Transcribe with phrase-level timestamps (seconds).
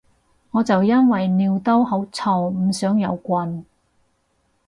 [0.49, 3.63] 我就因為尿兜好臭唔想有棍